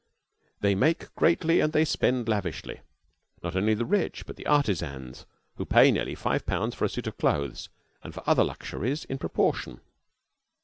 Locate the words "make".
0.73-1.13